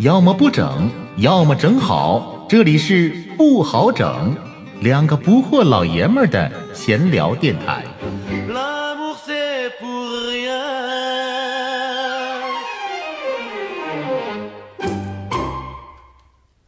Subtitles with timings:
[0.00, 2.46] 要么不整，要么整好。
[2.48, 4.34] 这里是不好整，
[4.80, 7.84] 两个不惑老爷们儿的闲聊电台。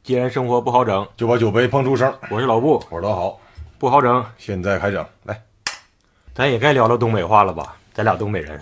[0.02, 2.12] 既然生活不好整，就把酒杯碰出声。
[2.28, 3.41] 我是老布，我是老好，
[3.78, 5.41] 不好整，现在开整，来，
[6.34, 7.77] 咱也该聊聊东北话了吧？
[7.95, 8.60] 咱俩东北人，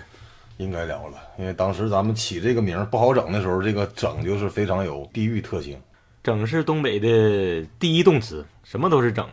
[0.60, 5.80] 应该聊了，因为当时咱们起这个名儿不好整的时候，这个整就是非常有地域特性，
[6.23, 9.27] 整是东北的第一动词，什么都是整，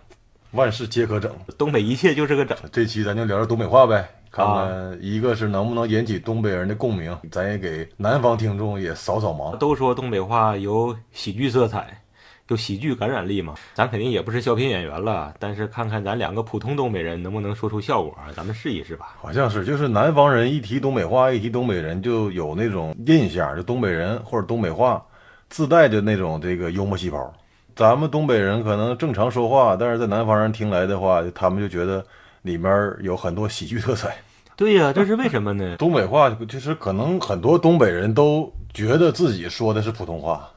[0.52, 1.30] 万事皆可整。
[1.58, 2.58] 东北一切就是个整。
[2.72, 9.58] 这期咱就聊聊东北话呗，看啊看一个是能不能引起东北人的共鸣，咱也给南方听众也扫扫盲。
[9.58, 12.02] 都说东北话有喜剧色彩，
[12.48, 13.56] 有喜剧感染力嘛。
[13.74, 19.16] 咱肯定也不是小品演员了，但是看看咱两个普通东北人能不能说出效果，咱们试一试吧。
[19.22, 25.04] 好像是，就是南方人一提东北话，一提东北人就有那种印象，就东北人或者东北话
[25.50, 27.34] 自带的那种这个幽默细胞。
[27.76, 32.04] 咱们东北人可能正常说话，但是在南方人听来的话，他们就觉得
[32.42, 34.16] 里面有很多喜剧色彩。
[34.56, 35.78] 对呀、这是为什么呢？
[35.78, 40.50] 东北话就是可能很多东北人都觉得自己说的是普通话，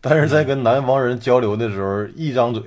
[0.00, 2.62] 但是在跟南方人交流的时候，一张嘴，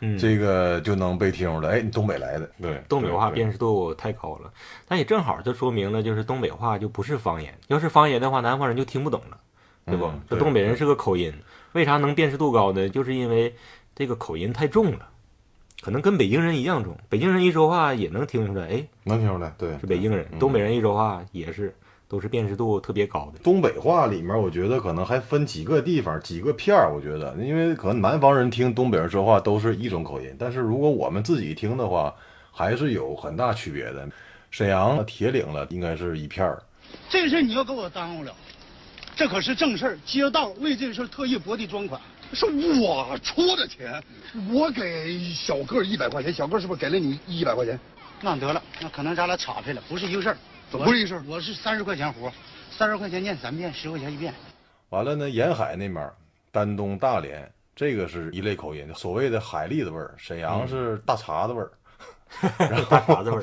[0.00, 2.50] 嗯，这个就能被听出来，哎，你东北来的。
[2.60, 4.52] 对，东北话辨识度太高了，
[4.86, 7.52] 但也正好这说明了，就是东北话就不是方言。
[7.68, 9.38] 要是方言的话，南方人就听不懂了，
[9.86, 10.04] 对不？
[10.06, 11.32] 嗯这对东北人是个口音，
[11.72, 12.88] 为啥能辨识度高呢？
[12.88, 13.54] 就是因为
[13.94, 15.08] 这个口音太重了，
[15.82, 16.96] 可能跟北京人一样重。
[17.08, 20.26] 北京人一说话也能听出来，哎，能听出来，对，是北京人。
[20.32, 21.74] 嗯东北人一说话也是，
[22.10, 23.38] 都是辨识度特别高的。
[23.38, 26.92] 东北话里面，我觉得可能还分几个地方、几个片儿。
[26.92, 32.12] 我觉得，因为可能南方人听东北人说话都是一种口音，但是如果我们自己听的话，
[32.50, 34.08] 还是有很大区别的。
[34.50, 36.60] 沈阳、铁岭了，应该是一片儿。
[37.08, 38.34] 这事儿你要给我耽误了，
[39.14, 42.00] 这可是正事儿，街道为这事儿特意拨的专款。
[42.32, 42.44] 是
[42.80, 44.02] 我出的钱，
[44.52, 47.78] 我给小个一百块钱，小个是不是给了你一百块钱？
[48.20, 50.36] 那得了，那可能咱俩岔开了，不是一个事儿。
[50.70, 52.32] 怎么不是一个事儿我是三十块钱活，
[52.70, 54.32] 三十块钱念三遍，十块钱一遍。
[54.90, 56.14] 完了呢，沿海那边儿，
[56.52, 60.14] 丹东、大连，这个是一类口音，所谓的海蛎子味儿。
[60.16, 61.72] 沈阳是大碴子味儿。
[62.88, 63.42] 大碴子味儿，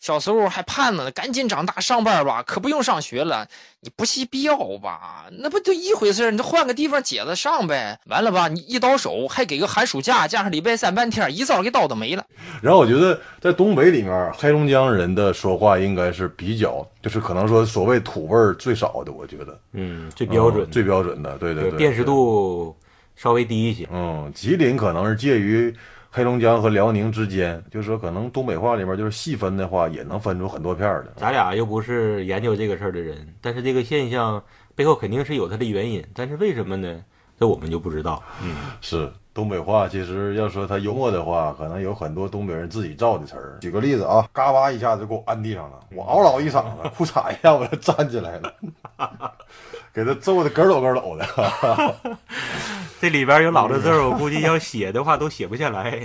[0.00, 3.46] 小时候还盼着呢，赶紧长大上班吧，可不用上学了。
[3.82, 5.26] 你不惜必要吧？
[5.30, 6.30] 那不就一回事儿？
[6.30, 7.98] 你就换个地方接着上呗。
[8.06, 12.24] 完了吧，你一倒手还给个寒暑假，加上礼拜三半天，一早给叨叨没了。
[12.62, 22.74] 然后我觉得在东北里面，黑龙江人的说话应该是比较，就是可能说所谓土味儿最少的，我觉得嗯，最标准，嗯最标准的，对对对，辨识度
[23.16, 23.86] 稍微低一些。
[23.92, 25.74] 嗯，吉林可能是介于
[26.12, 31.12] 黑龙江和辽宁之间，就是说可能东北话里面就是细分的话，也能分出很多片儿的。
[31.16, 34.42] 咱俩又不是研究这个事儿的人，但是这个现象
[34.74, 37.00] 背后肯定是有它的原因，但是为什么呢？
[37.38, 38.22] 这我们就不知道。
[38.42, 39.10] 嗯，是
[39.40, 43.56] 东北话，其实要说它幽默的话，可能有很多东北人自己造的词儿。
[43.62, 48.52] 举个例子啊，嘎巴一下子就给我按地上了，我嗷嗷一嗓子， 裤衩一下我就站起来了，
[49.94, 51.96] 给他揍的咯抖咯抖的。
[53.00, 55.98] 这里边有老的字儿，我估计要写的话都写不下来，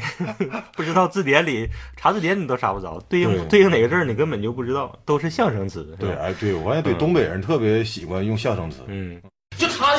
[0.77, 1.67] 不知道字典里
[1.97, 5.83] 查字典你都查不着，对应对对应哪个字儿你根本就不知道，都是象声词。
[5.83, 8.77] 是对，吧，哎，对我发现对东北人特别喜欢用象声词。
[8.87, 9.21] 嗯，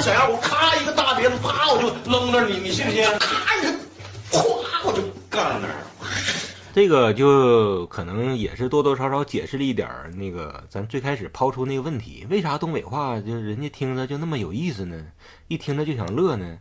[0.01, 3.05] 小样，我咔一个大鞭子，啪我就扔那儿，你你信不信？
[3.19, 3.69] 咔一个，
[4.31, 4.45] 咵
[4.85, 5.75] 我就干那儿。
[6.75, 15.07] 这个就可能也是多多少少解释了一点儿那个咱最开始抛出那个问题，为啥东北话就人家听着就那么有意思呢？
[15.49, 16.59] 一听着就想乐呢？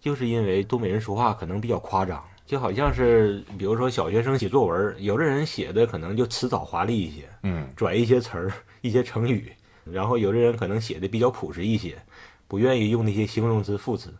[0.00, 9.52] 就是因为东北人说话可能比较夸张，就好像是比如说小学生写作文，有的人写的可能就辞藻华丽一些，嗯，转一些词儿、一些成语，
[9.84, 12.02] 然后有的人可能写的比较朴实一些，
[12.50, 14.12] 不愿意用那些形容词、副词。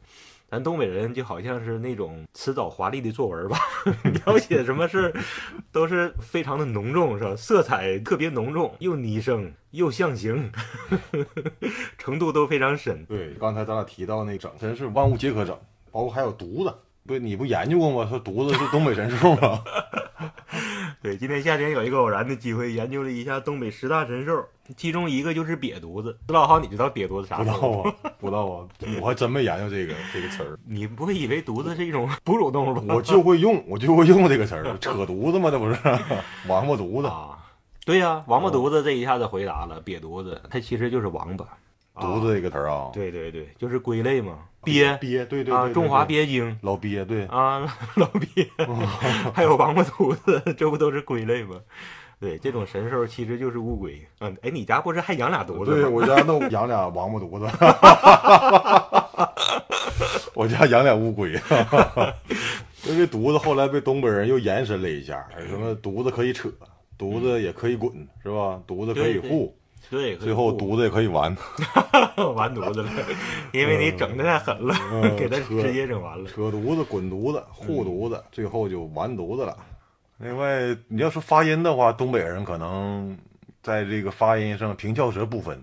[0.49, 3.59] 咱东北人就好像是那种辞藻华丽的作文吧，
[4.25, 5.13] 描写什么事
[5.73, 7.35] 都是非常的浓重，是吧？
[7.35, 10.53] 色彩特别浓重，又拟声又象形，
[11.99, 13.05] 程度都非常深。
[13.07, 15.59] 对，刚才咱俩提到那整，真是万物皆可整，
[15.91, 16.73] 包括还有犊子。
[17.07, 18.09] 不，你不研究过吗？
[18.09, 19.65] 说犊子是东北神兽吗？
[21.03, 24.45] 对，今天夏天有一个偶然的机会，研究了一下东北十大神兽，
[24.77, 26.15] 其中一个就是瘪犊子。
[26.29, 27.51] 老浩，你知道瘪犊子啥不知？
[27.51, 28.69] 道 啊，不知道啊，
[29.01, 30.59] 我还真没研究这个这个词儿。
[30.67, 32.95] 你不会以为犊子是一种 哺乳动物吧？
[32.95, 35.79] 我就会用，我就会用这个词儿，扯犊子嘛，这不是
[36.47, 37.39] 王八犊子，啊，
[37.87, 41.47] 对呀、王八犊子这一下子回答了，瘪犊子，它其实就是王八。
[42.01, 47.61] 犊子这个词儿啊，对对对，就是龟类嘛，鳖鳖，对对啊，对，中华鳖，精老鳖，对，啊，
[47.97, 48.49] 老鳖，
[49.35, 51.57] 还有王八犊子，这不都是龟类吗？
[52.19, 53.99] 对，这种神兽其实就是乌龟。
[54.21, 55.87] 嗯，哎，你家不是还养俩犊子对？
[55.87, 57.47] 我家那养俩王八犊子，
[60.35, 61.33] 我家养俩乌龟。
[62.85, 66.51] 因为犊子后来被东北人又延伸了一下，什么犊子可以扯，
[66.99, 67.91] 犊子也可以滚，
[68.23, 68.61] 是吧？
[68.67, 69.55] 犊子可以护，
[69.89, 71.35] 对，最后犊子也可以完，
[72.37, 72.91] 完犊子了，
[73.53, 76.29] 因为你整的太狠了，嗯 给他扯直接整完了。
[76.29, 79.57] 扯犊子、滚犊子、护犊子，最后就完犊子了。
[80.19, 83.17] 另外，你要说发音的话，东北人可能
[83.63, 85.61] 在这个发音上平翘舌不分，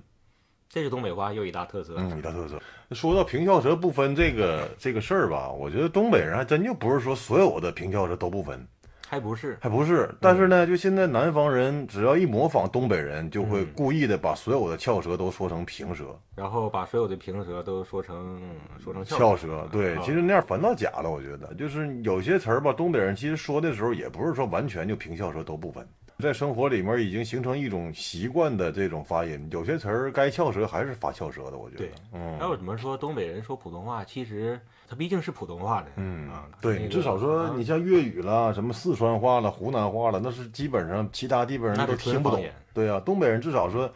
[0.68, 1.94] 这是东北话又一大特色。
[1.98, 2.60] 嗯，一大特色。
[2.92, 8.68] 说到平翘舌不分这个这个事儿吧，我觉得东北人还真就不是说所有的平翘舌都不分，
[9.10, 10.14] 还不是还不是。
[10.20, 16.06] 但是呢，就现在南方人只要一模仿东北人，就会故意的把所有的翘舌都说成平舌。
[16.36, 18.40] 然后把所有的平舌都说成
[18.84, 19.68] 说成翘舌。
[19.72, 25.88] 对，啊其实那样反倒假了，我觉得，就是有些词儿吧，东北人其实说的时候也不是说完全就平翘舌都不分，
[26.20, 34.60] 在生活里面已经形成一种习惯的这种发音，有些词儿该翘舌还是发翘舌的，我觉得对，嗯要怎么说东北人说普通话，其实
[34.90, 42.44] 他毕竟是普通话的，嗯啊，对那个你至少说啊你像粤语啦、什么四川话了、湖南话了，那是基本上其他地方人都听不懂。
[42.74, 43.88] 对啊，东北人至少说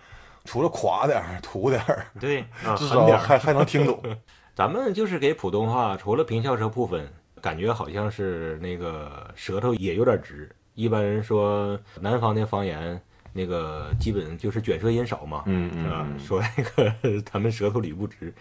[0.46, 4.00] 除了垮点儿、土点儿， 对啊，至少还还能听懂。
[4.54, 10.48] 咱们就是给普通话除了平翘舌不分，感觉好像是那个舌头也有点直。
[10.82, 13.00] 一般人说南方的方言，
[13.34, 18.34] 那个基本就是卷舌音少嘛，嗯嗯啊嗯，说那个 他们舌头捋不直，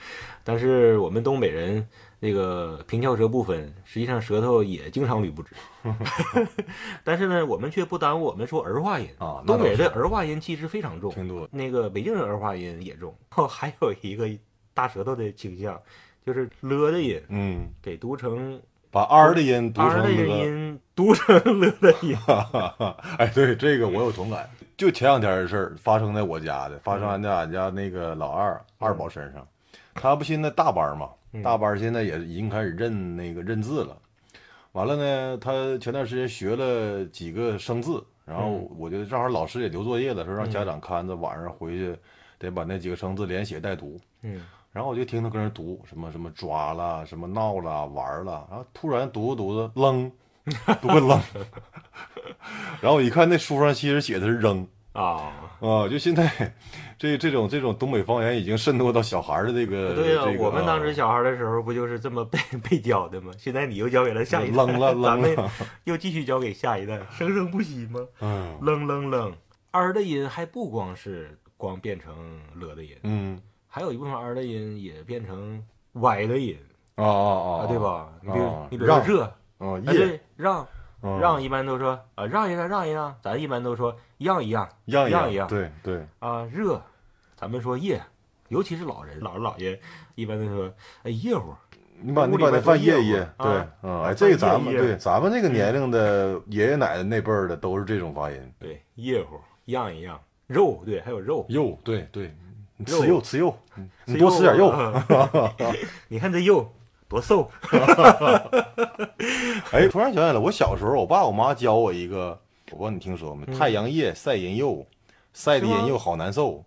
[0.43, 1.87] 但是我们东北人
[2.19, 5.51] 那个平翘舌不分，实际上舌头也经常捋不直。
[7.05, 14.29] 但是呢，我们却不耽误我们说儿化音啊东北的儿化音其实非常重，挺多那个北京人儿化音也重， 哦，还有一个
[14.75, 15.81] 大舌头的倾向，
[16.27, 18.61] 就是了的音，嗯，给读成
[18.91, 20.11] 把 r 的音读成了。
[20.11, 22.17] 音，读成了的音。
[23.19, 24.49] 哎，对这个我有同感。
[24.77, 29.47] 就前两天的事儿发生在我家的，发生在俺家那个老二二宝身上。
[29.95, 31.11] 他不现在大班嘛，
[31.43, 33.97] 大班现在也已经开始认那个认字了。
[34.73, 41.95] 完了呢，他前段时间学了几个生字，然后我就正好老师也留作业了，说让家长看着晚上回去
[42.39, 44.01] 得把那几个生字连写带读。
[44.23, 44.41] 嗯，
[44.73, 50.11] 然后我就听他跟那读什么什么抓了，什么闹了，玩儿啦，然后突然读着读着扔，
[50.81, 51.09] 读个扔，
[52.81, 56.55] 然后我一看那书上其实写的是扔啊，啊，就现在
[56.99, 62.39] 这这种这种东北方言已经渗透到小孩儿的这个对呀、这个我们当时啊小孩的时候不就是这么被
[62.69, 63.33] 被教的吗？
[63.39, 65.51] 现在你又教给了下一代，扔了扔咱们了
[65.85, 68.01] 又继续教给下一代，生生不息吗？
[68.21, 68.57] 嗯。
[68.63, 69.33] 扔扔扔，
[69.71, 73.41] 儿的音还不光是光变成了的音，嗯
[73.73, 76.59] 还有一部分儿的音也变成歪的音
[76.97, 77.79] 啊啊啊，对？
[77.79, 78.13] 吧？
[78.21, 79.23] 你比如啊你比如说热，
[79.59, 80.67] 啊对，让
[81.03, 86.83] 嗯让一般都说啊让一让让一让，咱一般都说让一让样让一让，对对啊热，
[87.37, 88.03] 咱们说夜，
[88.49, 89.81] 尤其是老人姥姥姥爷
[90.17, 90.71] 一般都说
[91.05, 91.55] 哎夜乎，
[92.01, 98.53] 你把你把那饭做业务夜夜，对啊，嗯，啊哎，这个咱们对咱们这个年龄的爷爷奶奶那辈儿的都是这种发音。
[98.59, 102.35] 对夜乎让一让，肉对还有肉，肉，对对，
[102.81, 103.55] 你吃肉吃肉，
[104.07, 104.73] 你多吃点肉。
[106.09, 106.73] 你看这肉
[107.09, 107.51] 多瘦，
[109.71, 112.39] 哎，突然想起来了，我小时候，我爸我妈教我一个，
[112.71, 113.45] 我不知道你听说没？
[113.55, 114.87] 太阳夜晒人肉，
[115.35, 116.65] 晒的人肉好难受。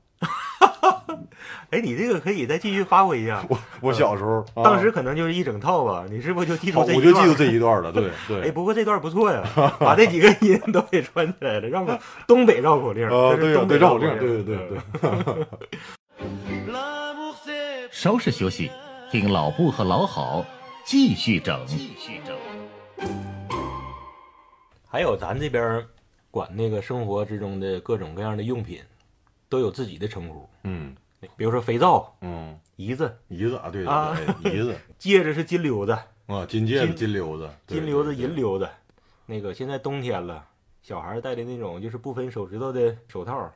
[1.72, 3.44] 哎，你这个可以再继续发挥一下。
[3.50, 7.08] 我我小时候，啊当时可能就是一整套吧，你是不是就记住这一段？
[7.08, 7.92] 我就记住这一段了。
[7.92, 8.12] 对
[8.44, 9.44] 哎，不过这段不错呀，
[9.80, 13.06] 把这几个音都给串起来了，让我东北绕口令。
[13.06, 14.68] 啊，对呀，东北对绕口令，令，对对对
[15.24, 15.48] 对。
[17.96, 18.72] 稍事休息，
[19.12, 20.44] 听老布和老郝
[20.84, 21.64] 继续整。
[21.68, 22.36] 继续整。
[24.90, 25.86] 还有咱这边
[26.32, 28.82] 管那个生活之中的各种各样的用品，
[29.48, 30.96] 都有自己的称呼，嗯。
[31.38, 34.76] 比如说肥皂、嗯，胰子、胰子啊，对啊对对，胰子。
[34.98, 35.92] 戒指是金溜子、
[36.26, 38.68] 啊，金戒指、金金溜子、金溜子、银溜子。
[39.28, 40.44] 那个现在冬天了，
[40.82, 43.54] 小孩戴的那种就是不分手指头的手套，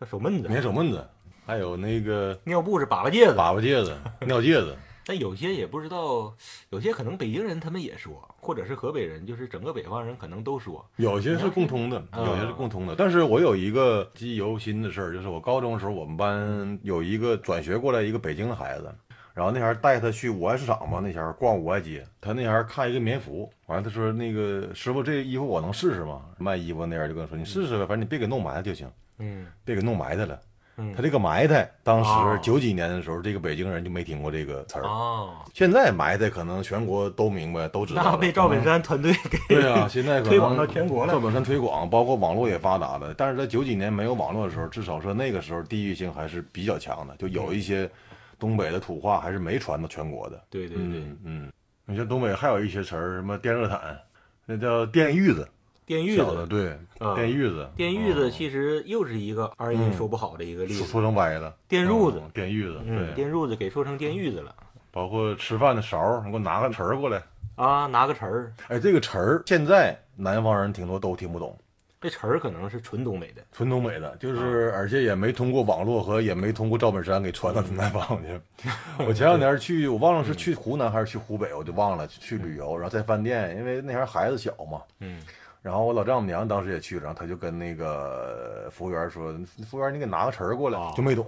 [0.00, 0.48] 叫手闷子。
[0.48, 1.08] 棉手闷子，
[1.46, 4.76] 还有那个尿布是粑粑戒子，粑粑戒子、尿戒子。
[5.08, 6.34] 但有些也不知道，
[6.70, 10.84] 有些可能北京人他们也说，或者是河北人，就是整个北方人可能都说。
[10.96, 12.96] 有些是共通的，啊有些是共通的。
[12.98, 18.92] 但是我有一个记忆犹新的事儿，就是我高中的时候，我们班有一个转学过来一个北京的孩子，
[19.32, 26.22] 然后那前儿带他去五爱市场嘛，那前儿逛五爱街，他那前儿看一个棉服，完了他说那个师傅这衣服我能试试吗？
[26.38, 30.36] 卖衣服那人就跟他说你试试呗，反正你别给弄埋汰就行，嗯，别给弄埋汰了。
[30.78, 34.82] 嗯他这个埋汰，当哦时九几年的时候，这个北京人就没听过这个词儿。
[34.82, 38.02] 哦，现在埋汰可能全国都明白，都知道。
[38.04, 43.14] 那被赵本山团队给对啊，现在推广到全国了赵本山推广，包括网络也发达了。
[43.16, 47.90] 但是在九几年没有网络的时候，至少说那个时候地域性还是比较强的，就有一些
[48.38, 50.42] 东北的土话还是没传到全国的。
[50.50, 51.52] 对对对，嗯嗯，
[51.86, 53.98] 你像东北还有一些词儿，什么电热毯，
[54.44, 55.48] 那叫电褥子，
[55.86, 60.80] 电玉子，对，啊电玉子，电玉子嗯其实又是一个二音说不好的一个例子。
[60.80, 64.52] 说说成歪了，电褥子嗯电玉子，嗯，对，电褥子给说成电玉子了
[64.90, 67.22] 包括吃饭的勺儿，你给我拿个匙儿过来。
[67.54, 71.56] 啊，拿个匙儿，哎，这个词儿现在南方人挺多都听不懂，
[72.00, 73.42] 这词儿可能是纯东北的。
[73.52, 78.40] 纯东北的，啊就是而且也没通过网络和也没通过赵本山给传到南方去。
[79.06, 85.22] 我前两年去，我忘了是去湖南还是去湖北，我就忘了去旅游，然后在饭店，因为那前儿孩子小嘛，嗯，
[85.66, 89.36] 然后我老丈母娘当时也去了，然后他就跟那个服务员说
[89.68, 90.78] ：“服务员，你给拿个匙 儿过来。
[90.78, 91.26] 啊就没懂，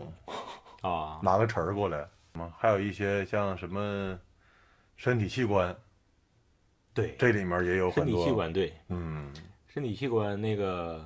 [0.81, 2.07] 啊，拿个匙儿过来。
[2.35, 4.17] 嘛，还有一些像什么
[4.95, 5.75] 身体器官，
[6.95, 9.29] 对，这里面也有身体很多器官对，嗯，
[9.67, 11.05] 身体器官那个，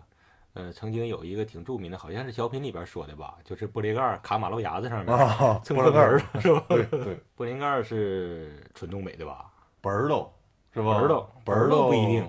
[0.53, 6.65] 呃，曾经有一个挺著名的，好像是小品里边说的吧，就是玻璃盖儿卡马路牙子上面，啊，蹭碰盆玻璃盖儿儿，是吧？
[6.69, 9.47] 对对，玻璃盖儿是纯东北的吧？
[9.81, 10.31] 本儿喽，
[10.75, 10.93] 是吧？
[10.93, 12.29] 本儿喽本儿喽不一定，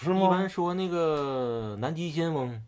[0.00, 0.48] 是一般？
[0.48, 2.62] 说那个南极仙翁、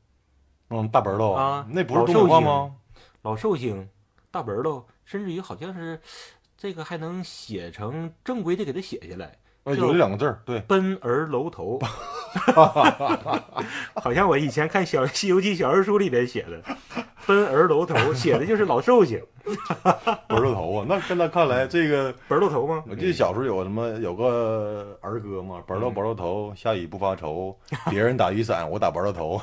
[0.68, 2.74] 嗯，大本儿喽啊那不是东北话吗？
[3.22, 3.88] 老寿星、
[4.30, 6.00] 大本儿喽，甚至于好像是
[6.56, 11.78] 这个还能写成正规的给它写下来，呃，就有这两个字儿，对，奔儿楼头，
[13.94, 16.62] 好像我以前看小《西游记》小人书里边写的，
[17.26, 19.22] 奔儿楼头写的就是老寿星，
[20.28, 20.86] 本儿喽头啊。
[20.88, 22.84] 那现在看来，这个本儿楼头吗？
[22.88, 27.56] 我记得小时候有什么有个儿歌嘛，本儿嗯喽本儿喽头，下雨不发愁，
[27.90, 29.40] 别人打雨伞，我打本儿喽头。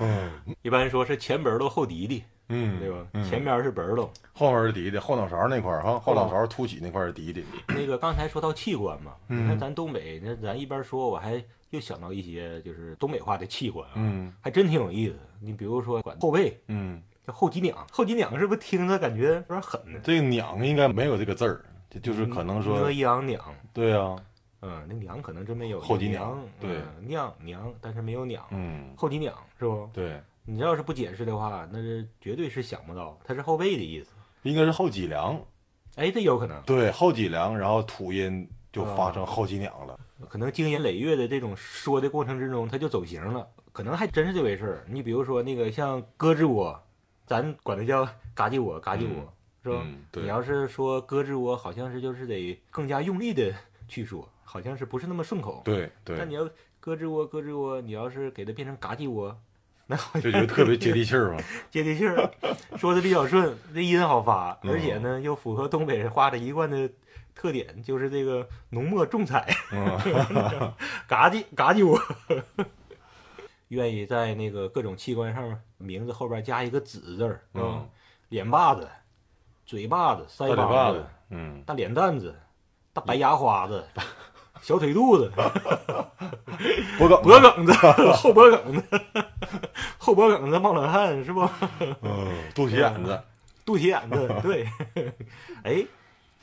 [0.00, 0.30] 嗯
[0.62, 3.06] 一般说是前本儿喽后底底，嗯，对吧？
[3.14, 4.10] 嗯前边是本儿喽。
[4.32, 7.44] 后面是底底，后脑勺那块儿哈，后脑勺凸起那块儿是底底。
[7.68, 15.14] 那个刚才说到器官嘛，嗯你看咱东北，那咱一边说，我还又想到一些就是东北话的器官啊，嗯还真挺有意思。
[15.40, 19.98] 你比如说管后背嗯，叫后脊梁，后脊梁是不是听着感觉有点狠呢？
[20.02, 23.42] 这个娘应该没有这个字儿，就就是可能说呢，央娘，
[23.72, 24.16] 对啊，
[24.62, 29.88] 嗯，那娘可能真没有后脊梁对嗯娘娘，但是没有娘，嗯，后脊梁是不？
[29.92, 34.10] 对，你要是不解释的话，那是绝对是想不到，它是后背的意思。
[34.42, 35.40] 应该是后脊梁，
[35.96, 39.98] 哎，这有可能，对，后脊梁，然后吐音就发啊成后脊梁了。
[40.28, 44.84] 可能经年累月的这种说的过程之中，它就走形了，可能还真是这回事儿。
[44.88, 46.80] 你比如说那个像胳肢窝，
[47.26, 49.82] 咱管它叫嘎叽窝，嘎叽窝、是吧？
[49.84, 53.52] 嗯对你要是说胳肢窝，好像是就是得更加用力的
[53.88, 55.62] 去说，好像是不是那么顺口。
[55.64, 56.48] 对对但，你要
[56.82, 59.36] 胳肢窝，胳肢窝，你要是给它变成嘎叽窝，
[59.86, 61.42] 那好像就觉得特别接地气儿嘛。
[61.70, 62.30] 接地气儿，
[62.76, 66.90] 说的比较顺，那音好发，嗯而且呢又符合东北人话的一贯的
[67.34, 69.98] 特点，就是这个浓墨重彩，嗯，
[71.06, 72.00] 嘎叽嘎叽窝，
[73.70, 77.88] 愿意在那个各种器官上面名字后边加一个子字儿，嗯
[78.28, 78.88] 脸巴子、
[79.64, 82.34] 嘴巴子、腮巴巴子，嗯，大脸蛋子、
[82.92, 83.84] 大白牙花子、
[84.60, 85.30] 小腿肚子、
[86.98, 87.72] 脖梗，脖梗子、
[88.14, 88.82] 后脖梗子、
[89.98, 91.48] 后脖梗子冒冷汗是不？
[92.02, 93.22] 嗯，肚脐眼子，
[93.64, 94.68] 肚脐眼子，对。
[95.62, 95.86] 哎，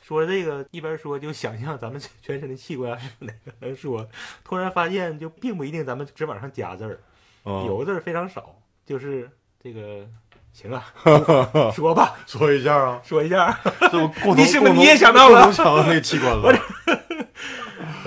[0.02, 4.08] 说这个一边说就想象咱们全身的器官是哪个能说，
[4.42, 6.98] 突然发现就并不一定咱们只往上加字儿，嗯
[7.44, 8.54] 有的字儿非常少，
[8.84, 9.30] 就是
[9.62, 10.06] 这个
[10.52, 10.84] 行啊，
[11.74, 13.58] 说吧，说一下啊，说一下，
[14.36, 16.52] 你是不是你也想到了想到那个器官了？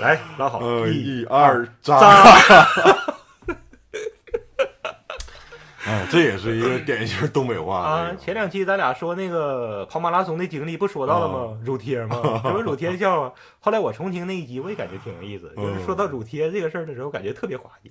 [0.00, 2.00] 来拉好，呃，一一二扎。
[2.00, 2.66] 扎
[5.84, 8.12] 哎，这也是一个典型东北话啊！
[8.16, 11.58] 前两期咱俩说那个跑马拉松的经历，不说到了吗？
[11.64, 12.20] 乳贴吗？
[12.44, 13.32] 这不是乳贴笑话。
[13.58, 15.52] 后来我重听那一集，我也感觉挺有意思。
[15.56, 17.90] 就是说到乳贴这个事儿的时候，感觉特别滑稽。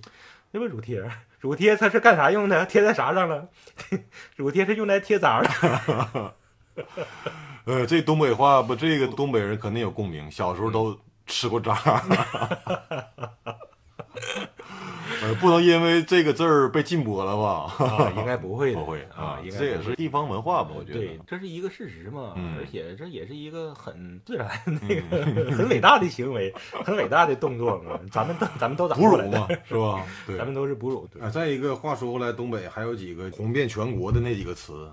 [0.51, 1.03] 那不乳贴，
[1.39, 2.65] 乳贴它是干啥用的？
[2.65, 3.47] 贴在啥上了？
[4.35, 6.33] 乳贴是用来贴渣的。
[7.65, 11.73] 呃，这东北话不，这个东北人肯定有共鸣，小时候都吃过渣。
[15.21, 17.85] 呃，不能因为这个字儿被禁播了吧？
[17.85, 20.71] 啊，应该不会的，不会啊，应该这也是地方文化吧？
[20.75, 26.53] 我觉得对得，，这是一个事实嘛，嗯而且这也是一个很自然、那个很伟大的行为，
[26.85, 27.99] 很伟大的动作嘛。
[28.09, 30.05] 咱们都咱们都咋哺乳嘛，是吧？
[30.25, 30.45] 对咱。
[30.45, 31.07] 们都是哺乳。
[31.21, 34.89] 啊，再一个话说回来，东北还有几个红遍全国的那几个词，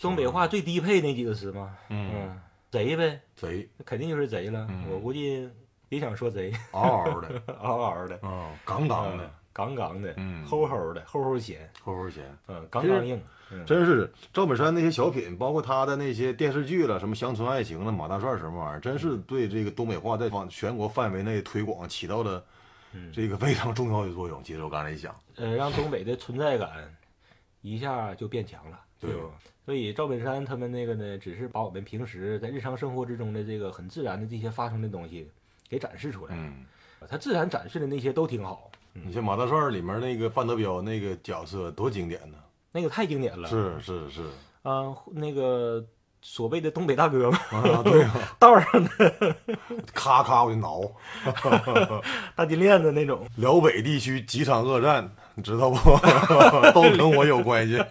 [0.00, 4.66] 东北话最低配那几个词嘛，嗯，嗯，贼呗，贼那肯定就是贼了。
[4.70, 5.48] 嗯我估计
[5.88, 9.24] 也想说贼，嗷嗷的， 嗷嗷的，啊，杠杠的。
[9.24, 10.44] 嗯，杠杠的，嗯。
[10.46, 12.24] 齁齁的，齁齁咸，齁齁咸。
[12.48, 22.44] 嗯，杠杠硬，嗯，真是赵本山那些小品，包括他的那些电视剧了，什么乡村爱情了、马大帅什么玩意儿，真是对这个东北话在往全国范围内推广起到了
[22.92, 23.10] 嗯。
[23.12, 24.42] 这个非常重要的作用。
[24.42, 26.68] 其实我刚才一想，呃，让东北的存在感
[27.62, 28.80] 一下就变强了。
[28.98, 29.12] 对。
[29.14, 29.30] 吧？
[29.64, 35.28] 所以赵本山他们那个呢，只是把我们平时在日常生活之中的这个很自然的这些发生的东西
[35.68, 36.34] 给展示出来。
[36.36, 36.64] 嗯，
[37.08, 42.38] 他自然展示的那些都挺好，你像《马大帅》里面那个范德彪那个角色多经典呢，
[42.72, 43.48] 那个太经典了。
[43.48, 44.22] 是是是，
[44.62, 45.84] 啊、那个
[46.22, 49.36] 所谓的东北大哥嘛，啊对啊，道上的
[49.94, 50.80] 咔咔我就挠。
[52.34, 53.26] 大金链子那种。
[53.36, 55.76] 辽北地区几场恶战，你知道不？
[56.72, 57.82] 都跟我有关系。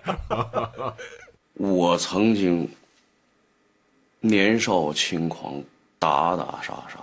[1.53, 2.70] 我曾经
[4.20, 5.63] 年少轻狂，
[5.98, 7.00] 打打杀杀，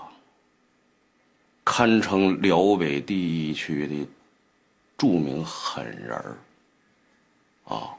[1.64, 4.08] 堪称辽北地区的
[4.96, 6.36] 著名狠人儿。
[7.64, 7.94] 啊！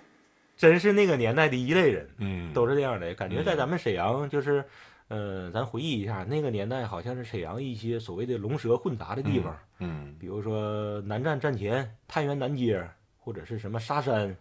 [0.57, 2.53] 真是那个年代的一类人，嗯。
[2.53, 3.13] 都是这样的。
[3.15, 4.63] 感觉在咱们沈阳，就是，
[5.07, 12.85] 呃，咱回忆一下，那个年代好像是沈阳一些所谓的龙蛇混杂的地方，嗯比如说南站站前、太原南街，
[13.17, 14.35] 或者是什么沙山，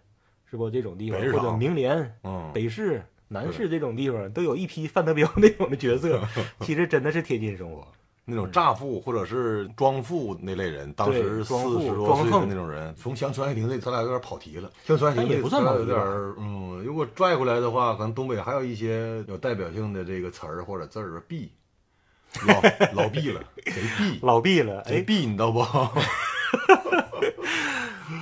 [0.50, 0.68] 是不？
[0.70, 6.22] 这种地方，或者明联、嗯，北市、南市这种地方，都有一批范德彪那种的角色，
[6.60, 7.86] 其实真的是贴近生活。
[8.24, 14.70] 那种乍富或者是装富那类人，当时四十多岁的那种人，从乡村爱情这咱俩有点跑题了。
[14.84, 21.50] 乡村爱情但也不算跑题有点儿，嗯，如果拽回来的话，可能东北还有一些有代表性的这个词儿或者字儿，毕，
[22.46, 25.60] 老老毕了，贼 币，老毕了，哎，贼币，你知道不？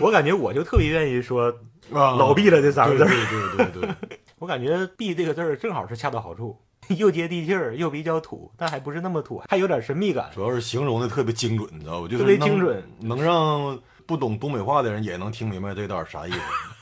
[0.01, 1.55] 我感觉我就特别愿意说
[1.93, 6.57] 啊老毕了这三个字儿，对对对对对，我感觉“毕”这个字儿正好是恰到好处，
[6.99, 10.29] 又接地气儿，又比较土，但还不是那么土，还有点神秘感。
[10.35, 12.09] 主要是形容的特别精准，你知道吧？
[12.09, 16.41] 就是特别精准，能让不懂东北话的人也能听明白这段啥意思。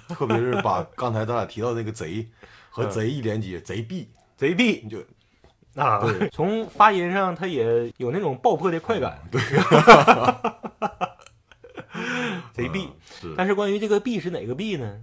[0.14, 2.26] 特别是把刚才咱俩提到那个贼
[2.70, 4.98] 和嗯贼一连接，贼币，贼毕你就
[5.74, 6.00] 啊，
[6.32, 9.18] 从发音上它也有那种爆破的快感。
[9.30, 9.38] 对，
[12.54, 12.88] 贼毕。
[13.20, 14.98] 是但是关于这个“毕”是哪个“毕”呢？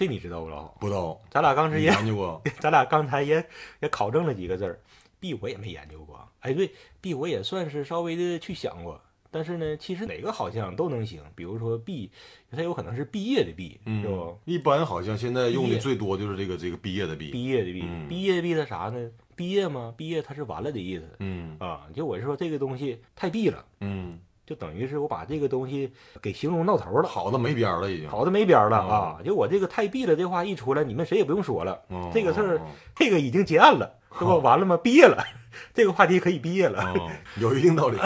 [0.00, 0.76] 这你知道不老好？
[0.80, 2.40] 不知道，咱俩当时你也，研究过？
[2.58, 3.44] 咱俩刚才也
[3.82, 4.80] 也考证了几个字儿
[5.20, 6.26] ，“B ”我也没研究过。
[6.40, 6.70] 哎，对
[7.02, 8.98] ，“，B ”我也算是稍微的去想过。
[9.30, 11.22] 但是呢，其实哪个好像都能行。
[11.34, 12.10] 比如说“B，”，
[12.50, 14.38] 它有可能是毕业的“毕”，是不？
[14.46, 17.30] 一般好像现在用的最多就是这个这个毕业的毕。
[17.30, 19.10] 毕业的毕，嗯毕业的毕它啥呢？
[19.36, 19.92] 毕业吗？
[19.98, 21.86] 毕业它是完了的意思嗯啊。
[21.94, 24.18] 就我是说这个东西太毕了，嗯，
[24.50, 25.88] 就等于是我把这个东西
[26.20, 28.10] 给形容到头了，好的没边儿了已经。
[28.10, 29.22] 好的没边儿了哦啊。
[29.24, 34.40] 就我这个太毕了这话一出来，你们谁也不用说了，哦这个事儿哦这个已经结案了，这不？
[34.40, 34.76] 完了吗？
[34.76, 35.24] 毕业了，
[35.72, 36.82] 这个话题可以毕业了。
[36.82, 37.08] 哦，
[37.38, 37.96] 有一定道理。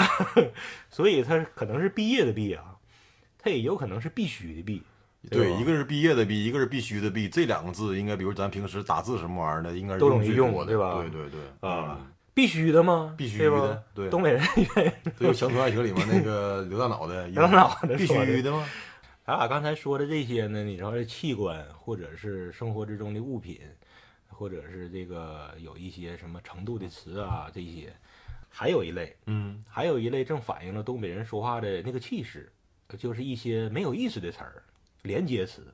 [0.90, 2.76] 所以它可能是毕业的毕啊，
[3.38, 4.82] 它也有可能是必须的必。
[5.30, 13.14] 对，一个是毕业的毕，一个是必须的必，这两个字应该，比如咱平时打字什么玩意儿的，应该是都容易用对吧对对对，啊嗯，必须的吗？
[13.16, 14.90] 必须的对东北人愿意。
[15.18, 18.68] 这就《乡村爱情》里面那个 刘大脑袋，刘大脑袋必须的吗？
[19.24, 23.60] 咱俩刚才说的这些呢，你说是器官，或者是生活之中的物品，
[24.26, 27.94] 或者是这个有一些什么程度的词啊，这些，
[28.50, 29.64] 还有一类，嗯。
[29.66, 32.52] 还有一类正反映了东北人说话的那个气势，
[32.98, 34.62] 就是一些没有意思的词儿，
[35.02, 35.72] 连接词，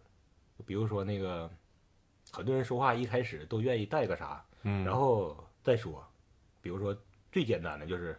[0.64, 1.50] 比如说那个，
[2.30, 6.06] 很多人说话一开始都愿意带个啥，嗯，然后再说，
[6.62, 6.96] 比如说
[7.32, 8.18] 最简单的就是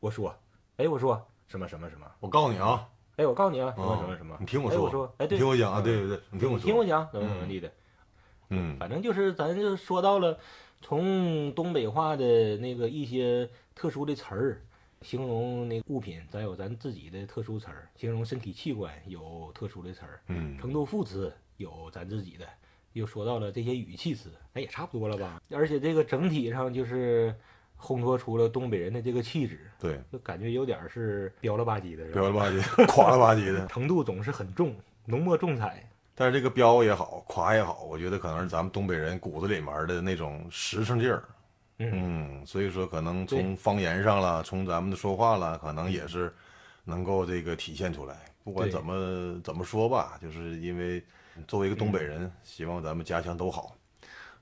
[0.00, 0.34] 我说，
[0.76, 7.72] 哎，我说什么什么什么，我告诉你啊，哎，我告诉你啊，什么哦什么什么，你听我说，哎我说，哎，对，听我讲啊，嗯对对对，你听我说，听我讲，怎么怎么地的，
[8.50, 10.38] 嗯反正就是咱就说到了，
[10.80, 14.62] 从东北话的那个一些特殊的词儿，
[15.02, 22.46] 形容那个物品，咱有咱自己的特殊词儿，形容身体器官有特殊的词儿，嗯程度副词有咱自己的，
[22.94, 25.40] 又说到了这些语气词，那也差不多了吧？
[25.50, 27.34] 而且这个整体上就是
[27.82, 33.66] 烘托出了东北人的这个气质，对，就感觉有点是彪了吧唧的，彪了吧唧，垮了吧唧的。
[33.68, 35.84] 程度总是很重，浓墨重彩。
[36.14, 41.24] 但是这个彪也好，垮也好，我觉得可能是咱们东北人骨子里面的那种实诚劲儿。
[41.78, 41.90] 嗯，
[42.40, 46.32] 嗯，所以说可能从方言上了，从咱们的说话了，可能也是
[46.84, 48.16] 能够这个体现出来。
[48.44, 51.02] 不管怎么怎么说吧，就是因为
[51.48, 53.74] 作为一个东北人，希望咱们家乡都好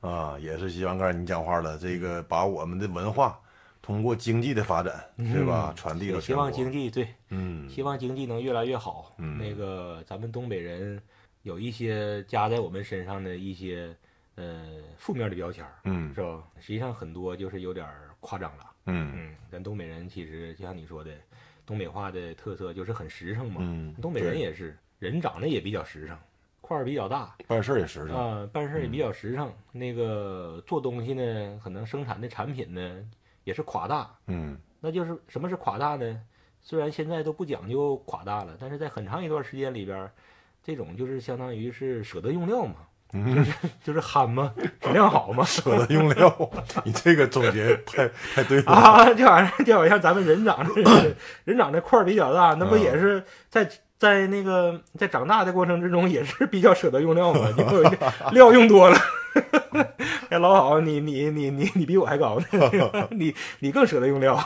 [0.00, 3.38] 啊，也是希望刚才你讲话了，这个把我们的文化
[3.82, 6.70] 通过经济的发展，对吧，传递也到希望经。
[6.72, 9.14] 济对，嗯，希望经济能越来越好。
[9.18, 11.00] 嗯那个咱们东北人
[11.42, 13.94] 有一些加在我们身上的一些
[14.36, 16.42] 呃负面的标签儿，嗯是吧？
[16.58, 17.86] 实际上很多就是有点
[18.20, 18.64] 夸张了。
[18.86, 21.10] 嗯嗯，咱东北人其实就像你说的，
[21.66, 23.60] 东北话的特色就是很实诚嘛。
[23.62, 26.16] 嗯东北人也是，人长得也比较实诚，
[26.70, 28.14] 块儿比较大办事儿也实诚。
[28.16, 29.52] 啊、办事儿也比较实诚。
[29.72, 33.04] 那个做东西呢，可能生产的产品呢
[33.42, 36.20] 也是夸大，嗯那就是什么是夸大呢？
[36.60, 40.08] 虽然现在都不讲究夸大了，但是在很长一段时间里边，
[40.62, 42.76] 这种就是相当于是舍得用料嘛，
[43.14, 43.44] 嗯
[43.82, 46.50] 就是憨嘛，质量好嘛， 舍得用料，
[46.86, 48.70] 你这个总结太太对了。
[48.72, 53.68] 啊，就好像就好像咱们人长的 人长的块儿比较大，那不也是在
[54.00, 57.52] 在那个在长大的过程之中也是比较舍得用料嘛？
[57.54, 57.82] 你不
[58.32, 58.96] 料用多了，
[60.30, 62.46] 哎，老好，你你你你你比我还高呢，
[63.12, 64.42] 你你更舍得用料。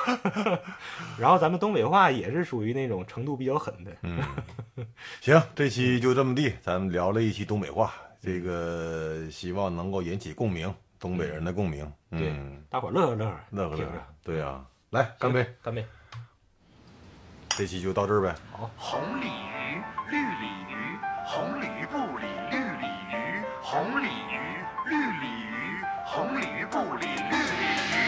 [1.20, 4.18] 然后咱们东北话也是属于那种程度比较狠的，嗯，
[5.20, 11.88] 行，这期就这么地，咱们聊了一期东北话，这个希望能够引起共鸣，东北人的共鸣。
[12.10, 13.92] 对嗯，大伙乐呵乐呵，乐呵乐呵。
[14.24, 15.46] 对呀、来干杯！
[15.62, 15.86] 干杯！
[17.56, 18.34] 这期就到这儿呗。
[18.50, 19.78] 好红鲤鱼，
[20.10, 20.74] 绿鲤鱼，
[21.24, 23.14] 红鲤鱼不理绿鲤鱼，
[23.62, 24.42] 红鲤鱼，
[24.90, 27.62] 绿鲤鱼，红鲤鱼不理绿鲤
[27.94, 28.02] 鱼。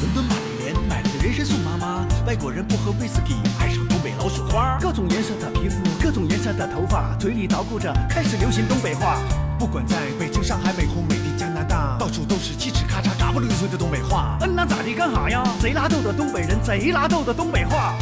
[0.00, 4.78] 伦敦玛丽莲买了人参送妈妈，外国人不喝威士忌，爱上东北老雪花。
[4.80, 9.18] 各种颜色的皮肤，各种颜色的头发，嘴里捣鼓着，开始流行东北话。
[9.58, 14.38] 不管在北京、上海、美国、美的、加拿大，到处都是叽叽咔嚓、嘎巴溜碎的东北话。
[14.40, 15.44] 嗯那，咋地干哈呀？
[15.60, 17.94] 贼拉逗的东北人，贼拉逗的东北话。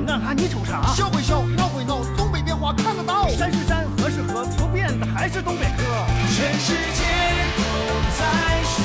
[0.00, 0.32] 想干哈？
[0.32, 0.82] 你瞅啥？
[0.94, 3.28] 笑归笑，闹归闹，东北变化看得到。
[3.28, 5.84] 山是山，河是河，不变的还是东北哥。
[6.34, 7.04] 全世界
[7.56, 7.62] 都
[8.16, 8.82] 在学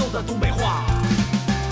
[0.00, 0.82] 贼拉逗的东北话。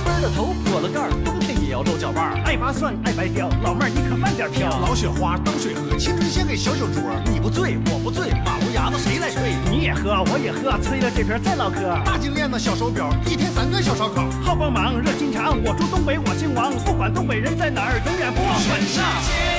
[0.05, 2.41] 奔儿了头，破了盖儿，冬天也要露脚腕儿。
[2.45, 4.69] 爱拔蒜，爱白条，老妹儿你可慢点飘。
[4.81, 7.03] 老雪花当水喝，青春献给小酒桌。
[7.33, 9.57] 你不醉，我不醉，马路牙子谁来吹？
[9.71, 11.81] 你也喝，我也喝，吹了这瓶再唠嗑。
[12.05, 14.29] 大金链子，小手表，一天三顿小烧烤。
[14.43, 19.01] 好帮忙，热心肠，我住东北，我姓王，不管东北人在哪儿，永远不忘本事。
[19.25, 19.58] 世界